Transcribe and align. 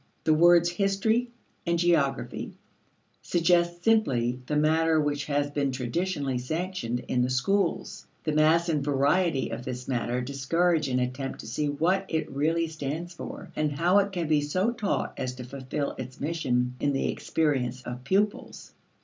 The 0.23 0.33
words 0.33 0.67
"history" 0.67 1.29
and 1.63 1.77
"geography" 1.77 2.57
suggest 3.21 3.83
simply 3.83 4.39
the 4.47 4.55
matter 4.55 4.99
which 4.99 5.25
has 5.25 5.51
been 5.51 5.71
traditionally 5.71 6.39
sanctioned 6.39 7.01
in 7.01 7.21
the 7.21 7.29
schools. 7.29 8.07
The 8.23 8.31
mass 8.31 8.67
and 8.67 8.83
variety 8.83 9.51
of 9.51 9.63
this 9.63 9.87
matter 9.87 10.19
discourage 10.19 10.87
an 10.87 10.97
attempt 10.97 11.41
to 11.41 11.47
see 11.47 11.69
what 11.69 12.05
it 12.07 12.31
really 12.31 12.65
stands 12.65 13.13
for, 13.13 13.51
and 13.55 13.73
how 13.73 13.99
it 13.99 14.11
can 14.11 14.27
be 14.27 14.41
so 14.41 14.71
taught 14.71 15.13
as 15.17 15.35
to 15.35 15.43
fulfill 15.43 15.91
its 15.99 16.19
mission 16.19 16.73
in 16.79 16.93
the 16.93 17.07
experience 17.09 17.83
of 17.83 18.03
pupils. 18.03 18.73